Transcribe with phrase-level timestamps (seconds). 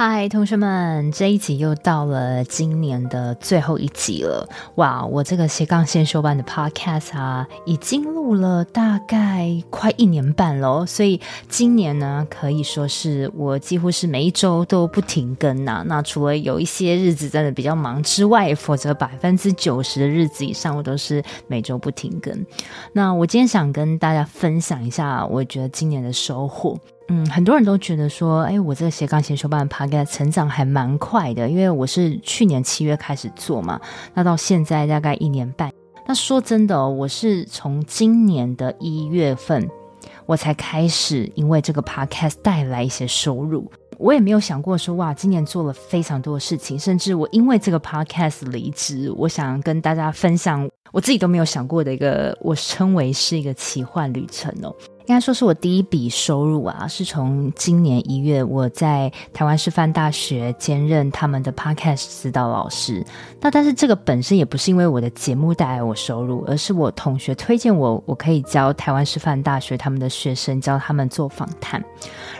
[0.00, 4.48] 嗨，同学们，这一集又到了今年的最后一集了。
[4.76, 22.46] 哇，我这个斜杠先修班的 Podcast 啊，已经录了大概快一年半喽，所以今年呢，可以说是我几乎是每一周都不停更呐、那除了有一些日子真的比较忙之外，否则百分之九十的日子以上，我都是每周不停更。
[22.92, 26.78] 那我今天想跟大家分享一下，我觉得今年的收获。
[27.10, 33.80] 嗯，很多人都觉得说，哎，我这个斜杠先修班的 Podcast 成长还蛮快的，因为我是去年七月开始做嘛，
[34.12, 35.72] 那到现在大概一年半。
[36.06, 39.66] 那说真的哦，我是从今年的一月份，
[40.26, 43.70] 我才开始因为这个 Podcast 带来一些收入。
[43.98, 54.74] 我也没有想过说，哇，今年做了非常多的事情，甚至我因为这个 Podcast 离职，我想跟大家分享我自己都没有想过的一个，我称为是一个奇幻旅程哦。
[55.08, 63.02] 应该说是我第一笔收入啊，是从今年一月我在台湾师范大学兼任他们的 Podcast 指导老师。
[63.40, 71.82] 那但是这个本身也不是因为我的节目带来我收入，而是我同学推荐我，我可以教台湾师范大学他们的学生，教他们做访谈。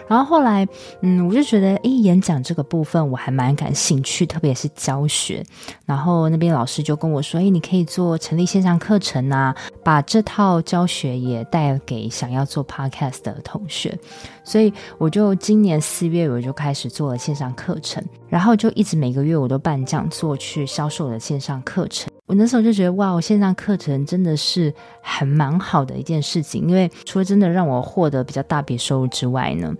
[0.06, 0.66] 然后后来，
[1.00, 5.42] 嗯，我就觉得，诶，演讲这个部分我还蛮感兴趣，特别是教学。
[5.86, 13.96] 然后那边老师就跟我说，诶，你可以做成立线上课程啊，把这套教学也带给想要做做 Podcast 的同学。
[14.42, 22.10] 所以我就今年四月我就开始做了线上课程，然后就一直每个月我都办讲座去销售我的线上课程。
[22.26, 29.74] 我那时候就觉得，哇，我线上课程真的是很蛮好的一件事情，因为除了真的让我获得比较大笔收入之外呢，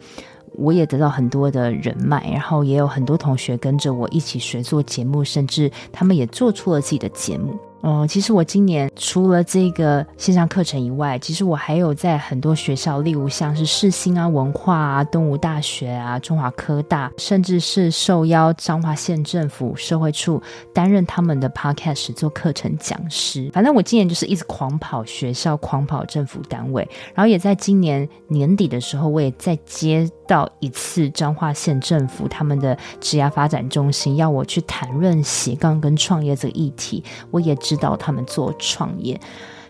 [0.54, 7.54] 我也得到很多的人脉，然后也有很多同学跟着我一起学做节目，甚至他们也做出了自己的节目。
[7.80, 20.42] 哦，其实我今年除了这个线上课程以外，其实我还有在很多学校，例如像是世新啊、文化啊、东吴大学啊、中华科大，甚至是受邀彰化县政府社会处
[20.74, 23.48] 担任他们的 Podcast 做课程讲师。
[23.52, 37.56] 反正我今年就是一直狂跑学校，狂跑政府单位，然后也在今年年底的时候，我也再接到一次彰化县政府他们的职涯发展中心要我去谈论斜杠跟创业这个议题，我也。
[37.68, 39.20] 指导他们做创业，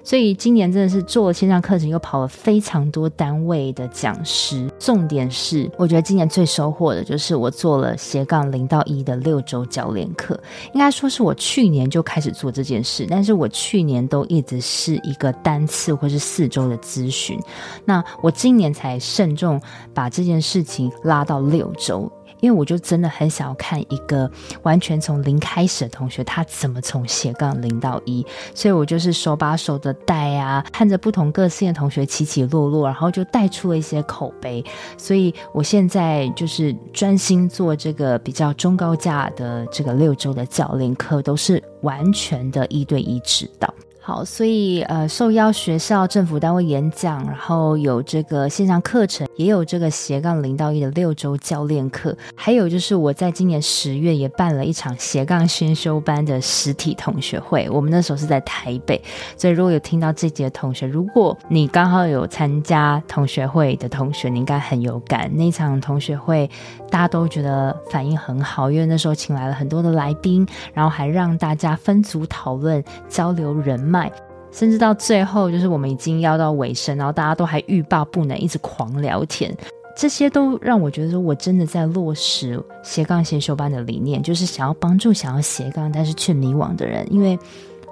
[0.04, 4.70] 所以今年真的是做了线上课程，又跑了非常多单位的讲师。
[4.78, 10.38] 重点是，我觉得今年最收获的就是我做了斜杠零到一的六周教练课。
[10.74, 17.36] 应该说是我去年就开始做这件事，但是我去年都一直是一个单次或是四周的咨询，
[17.84, 19.60] 那我今年才慎重
[19.92, 22.08] 把这件事情拉到六周。
[22.40, 24.30] 因为我就真的很想要看一个
[24.62, 34.64] 完全从零开始的同学，他怎么从斜杠零到一，所以我就是手把手的带啊，看着不同个性的同学起起落落，然后就带出了一些口碑。
[34.96, 43.72] 所以我现在就是专心做这个比较中高价的这个六周的教练课，都是完全的一对一指导。
[44.00, 59.00] 好，所以呃，受邀学校、政府单位演讲，然后有这个线上课程，也有这个斜杠零到一的六周教练课，还有就是我在今年十月也办了一场斜杠先修班的实体同学会，我们那时候是在台北，
[59.36, 65.30] 所以如果有听到这节的同学，如果你刚好有参加同学会的同学，你应该很有感。
[65.36, 66.50] 那场同学会
[66.90, 70.44] 大家都觉得反应很好，因为那时候请来了很多的来宾，
[70.74, 74.10] 然后还让大家分组讨论、交流人脉。
[74.50, 79.54] 甚至到最后，就是我们已经要到尾声，然后大家都还欲罢不能，一直狂聊天，
[79.96, 87.38] 这些都让我觉得说，我真的在落实斜杠先修班的理念，就是想要帮助想要斜杠但是却迷惘的人，因为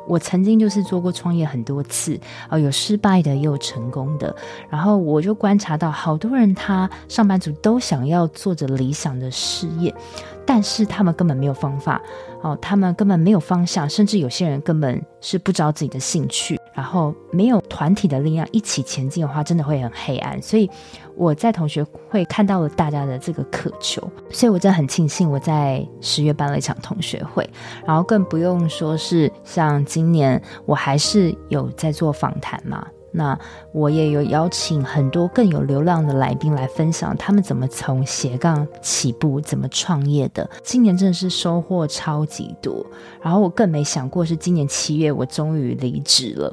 [0.06, 2.19] 我曾经就是做过创业很多次
[2.49, 4.34] 啊，有失败的，也有成功的，
[4.71, 9.94] 然后我就观察到，好多人他上班族都想要做着理想的事业。
[10.49, 12.00] 但是他们根本没有方法，
[12.41, 20.40] 哦，他们根本没有方向，甚至有些人根本是不知道自己的兴趣，然后没有团体的力量一起前进的话，真的会很黑暗。
[20.43, 20.70] 所以
[21.17, 27.49] 我在同学会看到了大家的这个渴求，所以我真的很庆幸我在十月办了一场同学会，
[27.87, 32.87] 然后更不用说是像今年我还是有在做访谈嘛。
[33.17, 33.39] 那
[33.73, 40.49] 我也有邀请很多更有流量的来宾来分享他们怎么从斜杠起步，怎么创业的。
[40.63, 42.85] 今年真的是收获超级多。
[43.23, 46.53] 然后我更没想过是今年七月我终于离职了。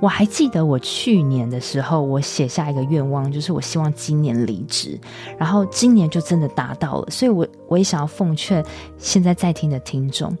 [0.00, 5.00] 我还记得我去年的时候，我写下一个愿望，就是我希望今年离职，
[5.38, 7.10] 然后今年就真的达到了。
[7.10, 8.64] 所以我，我也想要奉劝
[8.98, 10.36] 现在在听的听众，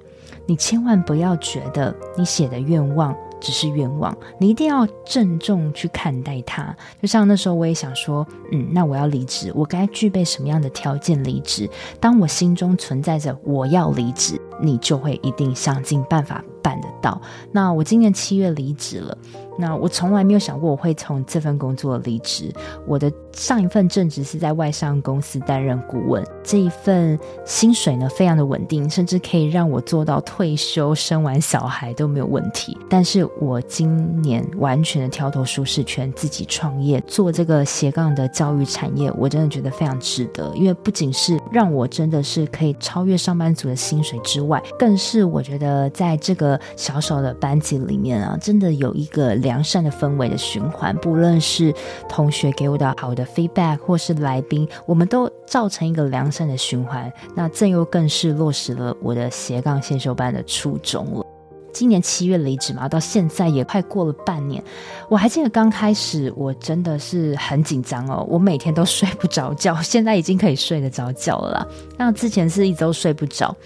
[0.46, 6.74] 你千万不要觉得你写的愿望只是愿望，你一定要郑重去看待它。
[7.02, 11.68] 就像那时候，我也想说，嗯，那我要离职，我该具备什么样的条件离职？
[12.00, 17.20] 当我心中存在着我要离职，你就会一定想尽办法办得到。
[17.50, 19.16] 那我今年七月离职了。
[19.58, 22.50] 那我从来没有想过我会从这份工作离职。
[22.86, 32.76] 我的上一份正职是在外商公司担任顾问，这一份薪水呢，非常的稳定，甚至可以让我做到退休、生完小孩都没有问题。
[32.88, 40.50] 但是我今年完全的跳脱舒适圈，自己创业做这个斜杠的教育产业，我真的觉得非常值得。
[40.54, 49.32] 因为不仅是让我真的是可以超越上班族的薪水之外，更是我觉得在这个小小的班级里面啊，真的有一个。
[49.42, 51.74] 良善的氛围的循环，不论是
[52.08, 57.12] 同学给我的好的 feedback，或是来宾，我们都造成一个良善的循环。
[57.34, 61.26] 那这又更是落实了我的斜杠先修班的初衷了。
[61.72, 64.62] 今年七月离职嘛，到现在也快过了半年。
[65.08, 69.74] 我还记得刚开始，我真的是很紧张哦，我每天都睡不着觉。
[69.82, 71.66] 现在已经可以睡得着觉了啦。
[71.96, 73.56] 那之前是一周睡不着，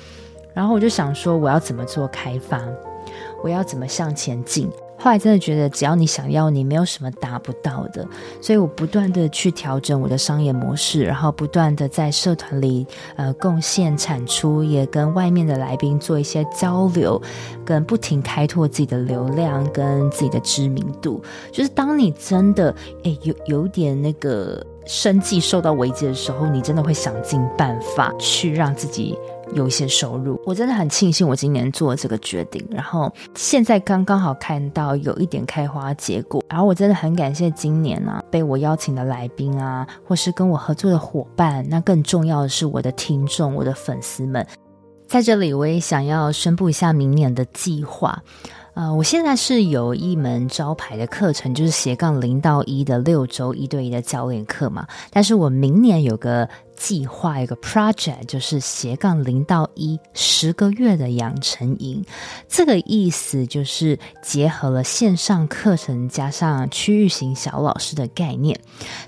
[0.57, 2.63] 然后我就想说，我要怎么做开发？
[3.45, 4.71] 我要怎么向前进？
[4.99, 8.09] 后来真的觉得，只要你想要，你没有什么达不到的。
[8.41, 12.87] 所以我不断的去调整我的商业模式，然后不断的在社团里
[13.17, 17.21] 呃贡献产出，也跟外面的来宾做一些交流，
[17.63, 21.23] 跟不停开拓自己的流量跟自己的知名度。
[21.53, 29.15] 就是当你真的诶有有点那个生计受到危机的时候，你真的会想尽办法去让自己。
[29.55, 44.47] 有一些收入，我真的很庆幸我今年做了这个决定，然后现在刚刚好看到有一点开花结果，然后我真的很感谢今年啊被我邀请的来宾啊，或是跟我合作的伙伴，那更重要的是我的听众、我的粉丝们，
[45.07, 48.21] 在这里我也想要宣布一下明年的计划。
[48.75, 56.47] 呃，我现在是有一门招牌的课程，就是斜杠零到一的六周一对一的教练课嘛，但是我明年有个。
[56.77, 62.05] 计划一个 project，就是斜杠零到一十个月的养成营。
[62.49, 68.59] 这个意思就是结合了线上课程加上区域型小老师的概念。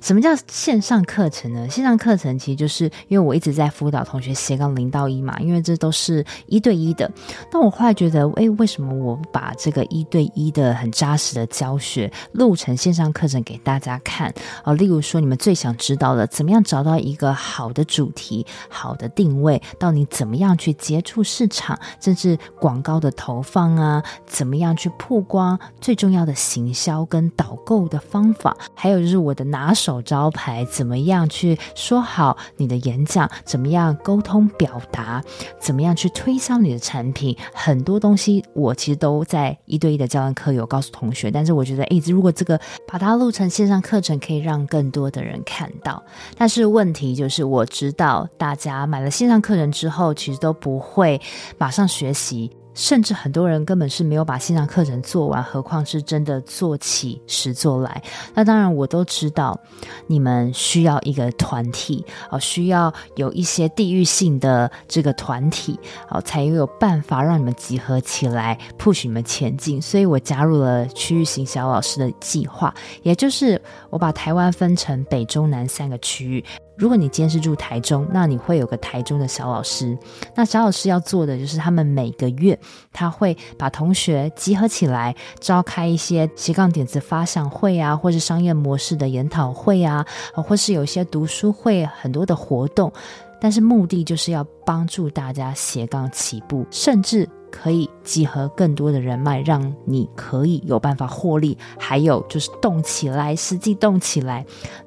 [0.00, 1.68] 什么叫线上课程呢？
[1.68, 7.10] 线上课程其实就是因为我一直在辅导同学斜杠零到一嘛，因为这都是一对一的。
[7.52, 14.32] 但我后来觉得，诶，为什么我把这个一对一的很扎实的教学录成线上课程给大家看？
[14.64, 17.57] 啊，例如说你们最想知道的，怎么样找到一个好。
[17.58, 35.20] 好的主题，好的定位，到你怎么样去接触市场，甚至广告的投放啊，怎么样去曝光，最重要的行销跟导购的方法，还有就是我的拿手招牌，怎么样去说好你的演讲，怎么样沟通表达，
[35.58, 46.00] 怎么样去推销你的产品，很多东西我其实都在一对一的教完课有告诉同学，但是我觉得，哎，如果这个把它录成线上课程，可以让更多的人看到，
[46.36, 47.47] 但是问题就是。
[47.48, 51.20] 我知道大家买了线上课程之后，其实都不会
[51.56, 52.50] 马上学习。
[52.74, 58.00] 甚至很多人根本是没有把线上课程做完，何况是真的做起实做来。
[58.34, 59.58] 那当然，我都知道
[60.06, 65.76] 你们需要一个团体哦，需要有一些地域性的这个团体
[66.08, 69.82] 哦，才有办法让你们集合起来，push 你们前进。
[69.82, 76.44] 所以我加入了区域型小老师的计划，也就是我把台湾分成北中南三个区域。
[76.78, 79.98] 如果你今天是住台中，那你会有个台中的小老师。
[80.34, 82.58] 那小老师要做的就是，他们每个月
[82.92, 92.92] 他会把同学集合起来，召开一些斜杠点子发想会啊，或是商业模式的研讨会啊，或是有一些读书会，很多的活动。
[93.40, 97.28] 但是目的就是要帮助大家斜杠起步，甚至。
[97.50, 101.56] 可以集合更多的人脉，让你可以有办法获利。
[101.78, 104.44] 还有就是动起来，实际动起来。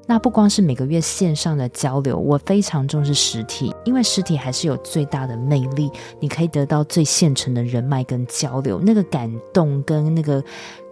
[0.08, 5.89] 那不光是每个月线上的交流，我非常重视实体，因为实体还是有最大的魅力。
[6.20, 10.44] 你可以得到最现成的人脉跟交流，那个感动跟那个。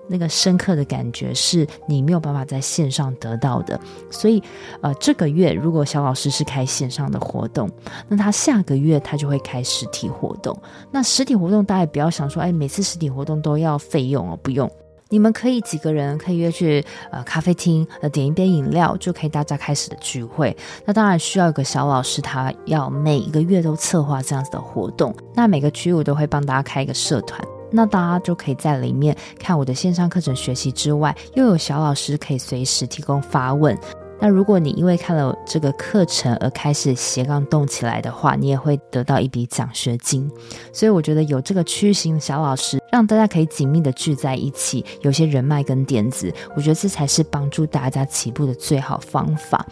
[0.10, 4.42] 那个深刻的感觉是你没有办法在线上得到的，所以，
[4.82, 7.70] 呃，这个月如果小老师是开线上的活动，
[8.08, 10.60] 那他下个月他就会开实体活动。
[10.92, 14.70] 那实体活动大家也不要想说，哎，每次实体活动都要费用哦，不用。
[15.12, 20.56] 你们可以几个人可以约去呃咖啡厅，呃点一杯饮料，就可以大家开始的聚会。
[20.86, 25.12] 那当然需要一个小老师，他要每一个月都策划这样子的活动。
[25.34, 33.78] 那每个区我都会帮大家开一个社团，那大家就可以在里面看我的线上课程学习之外，又有小老师可以随时提供发问。
[34.22, 40.30] 那如果你因为看了这个课程而开始斜杠动起来的话，你也会得到一笔奖学金。
[40.74, 49.66] 所以我觉得有这个区型的小老师，让大家可以紧密的聚在一起，有些人脉跟点子，我觉得这才是帮助大家起步的最好方法。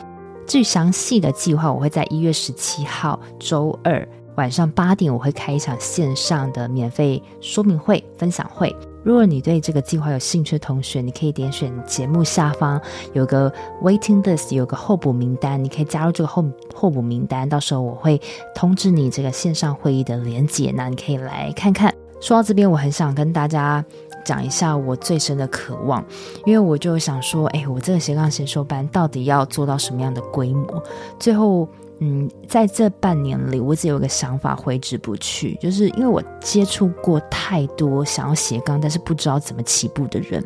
[0.46, 8.74] 至于详细的计划，我会在一月十七号周二晚上八点，我会开一场线上的免费说明会、分享会。
[9.03, 12.79] 如果你对这个计划有兴趣的同学，你可以点选节目下方
[13.13, 13.51] 有个
[13.82, 17.50] waiting list，有个候补名单，你可以加入这个候候补名单。
[17.50, 18.22] 到时候我会
[18.53, 21.91] 通知你这个线上会议的连结，那你可以来看看。
[22.22, 23.84] 说到这边，我很想跟大家
[24.24, 26.06] 讲一下我最深的渴望，
[26.46, 30.84] 因为我就想说，哎，我这个斜杠先修班到底要做到什么样的规模？
[31.17, 31.67] 最后。
[32.00, 40.44] 嗯，在这半年里，我只有一个想法挥之不去，就是因为我接触过太多想要斜杠但是不知道怎么起步的人。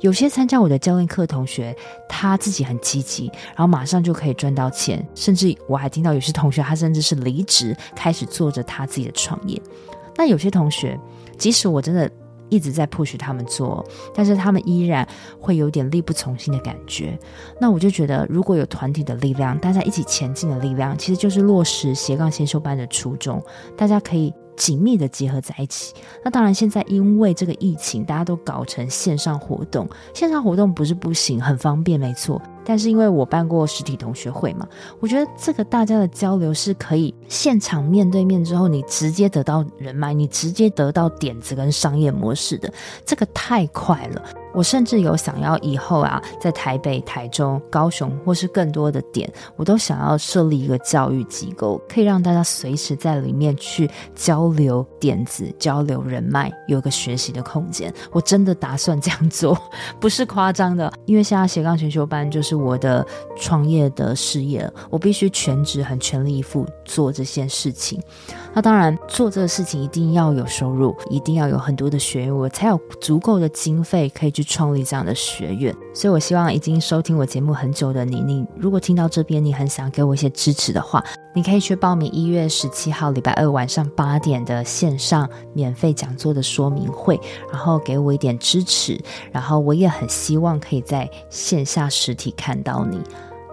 [0.00, 1.76] 有些参加我的教练课同学，
[2.08, 9.60] 他自己很积极，然后马上就可以赚到钱，甚至我还听到有些同学，他甚至是离职开始做着他自己的创业。
[10.16, 10.98] 那有些同学，
[11.36, 12.10] 即使我真的。
[12.48, 13.84] 一直在 push 他们做，
[14.14, 15.06] 但是他们依然
[15.40, 17.18] 会有点力不从心的感觉。
[17.60, 23.42] 那我就觉得，如果有团体的力量，大家一起前进的力量，其实就是落实斜杠先修班的初衷。
[23.76, 25.94] 大家可以紧密的结合在一起。
[26.24, 29.88] 那当然，现在因为这个疫情，大家都搞成线上活动。
[30.14, 32.40] 线上活动不是不行，很方便，没错。
[32.66, 34.66] 但是因为我办过实体同学会嘛，
[34.98, 42.72] 我觉得这个大家的交流是可以现场面对面之后，你直接得到人脉，你直接得到点子跟商业模式的，
[43.04, 44.22] 这个太快了。
[44.52, 57.92] 我甚至有想要以后啊，在台北、台中、高雄或是更多的点，我都想要设立一个教育机构，可以让大家随时在里面去交流点子、交流人脉，有个学习的空间。
[58.12, 59.60] 我真的打算这样做，
[59.98, 63.04] 不是夸张的，因为现在斜杠全修班就是我的
[63.36, 68.02] 创业的事业，我必须全职、很全力以赴做这件事情。
[68.52, 75.74] 那当然，做这个事情一定要有收入，一定要有很多的学员，我才有足够的经费可以去创立这样的学院。
[75.94, 81.02] 所以，我希望已经收听我节目很久的你，你如果听到这边，你很想给我一些支持的话，
[81.34, 89.00] 你可以去报名一月十七号礼拜二晚上八点的线上免费讲座的说明会，然后给我一点支持。
[89.32, 93.00] 然后，我也很希望可以在线下实体看到你。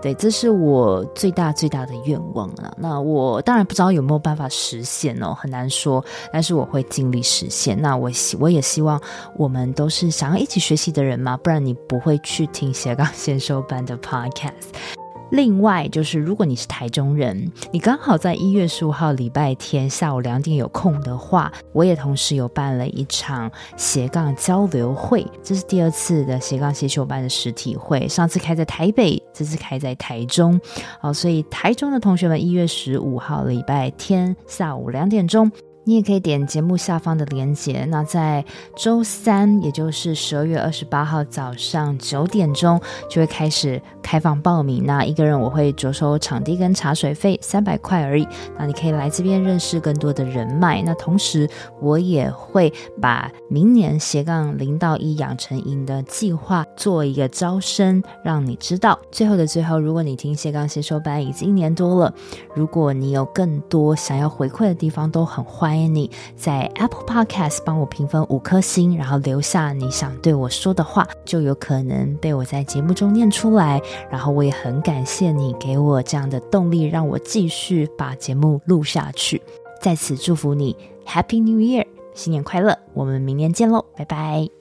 [0.01, 2.73] 对，这是我最大最大的愿望了。
[2.77, 6.03] 那我当然不知道有没有办法实现哦，很难说。
[6.33, 7.79] 但是我会尽力实现。
[7.79, 8.99] 那我希我也希望
[9.35, 15.00] 我们都是想要一起学习的人嘛，不然你不会去听斜杠先修班的 Podcast。
[15.31, 30.59] 另外就是，如果你是台中人，你刚好在一月十五号礼拜天下午两点有空的话，我也同时有办了一场斜杠交流会，这是第二次的斜杠先修班的实体会，上次开在台北，这次开在台中，
[30.99, 35.49] 好，所以台中的同学们一月十五号礼拜天下午两点钟。
[35.83, 37.85] 你也可以点节目下方的链接。
[37.85, 38.43] 那在
[38.75, 44.85] 周三，也就是十二月二十八号早上九点钟，就会开始开放报名。
[44.85, 48.27] 那一个人我会着收场地跟茶水费三百块而已。
[48.57, 50.81] 那你可以来这边认识更多的人脉。
[50.83, 52.71] 那同时，我也会
[53.01, 58.97] 把明年斜杠零到一养成营的计划做一个招生，让你知道。
[59.11, 62.13] 最后的最后，如果你听斜杠先修班已经一年多了，
[62.55, 65.45] 如果你有更多想要回馈的地方，都很。
[65.51, 73.81] 欢迎你在 Apple Podcast 帮我评分五颗星，然后留下你想对我说的话，就有可能被我在节目中念出来。
[74.09, 79.41] 然后我也很感谢你给我这样的动力，让我继续把节目录下去。
[79.81, 80.75] 在此祝福你
[81.05, 82.77] Happy New Year，新年快乐！
[82.93, 84.60] 我们明年见喽，拜拜。